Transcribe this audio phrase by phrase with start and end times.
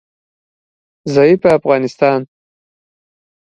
[1.15, 2.25] ضعیفه افغانستان